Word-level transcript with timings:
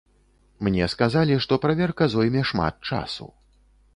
Мне 0.67 0.87
сказалі, 0.93 1.37
што 1.45 1.59
праверка 1.67 2.03
зойме 2.13 2.43
шмат 2.53 2.75
часу. 2.93 3.29